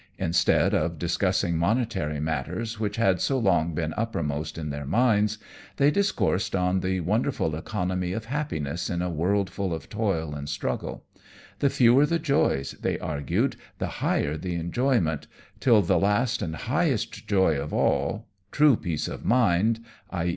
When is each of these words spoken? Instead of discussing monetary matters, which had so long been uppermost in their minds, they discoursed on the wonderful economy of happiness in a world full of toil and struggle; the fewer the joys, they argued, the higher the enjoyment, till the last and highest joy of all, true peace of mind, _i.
Instead 0.17 0.73
of 0.73 0.97
discussing 0.97 1.55
monetary 1.59 2.19
matters, 2.19 2.79
which 2.79 2.95
had 2.95 3.21
so 3.21 3.37
long 3.37 3.75
been 3.75 3.93
uppermost 3.95 4.57
in 4.57 4.71
their 4.71 4.83
minds, 4.87 5.37
they 5.77 5.91
discoursed 5.91 6.55
on 6.55 6.79
the 6.79 7.01
wonderful 7.01 7.55
economy 7.55 8.11
of 8.11 8.25
happiness 8.25 8.89
in 8.89 9.03
a 9.03 9.11
world 9.11 9.47
full 9.47 9.71
of 9.75 9.89
toil 9.89 10.33
and 10.33 10.49
struggle; 10.49 11.05
the 11.59 11.69
fewer 11.69 12.03
the 12.07 12.17
joys, 12.17 12.71
they 12.81 12.97
argued, 12.97 13.57
the 13.77 14.01
higher 14.01 14.35
the 14.37 14.55
enjoyment, 14.55 15.27
till 15.59 15.83
the 15.83 15.99
last 15.99 16.41
and 16.41 16.55
highest 16.55 17.27
joy 17.27 17.55
of 17.55 17.71
all, 17.71 18.25
true 18.51 18.75
peace 18.75 19.07
of 19.07 19.23
mind, 19.23 19.85
_i. 20.11 20.29